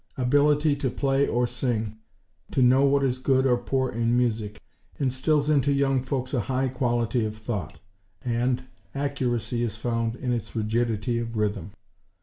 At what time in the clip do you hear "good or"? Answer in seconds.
3.19-3.55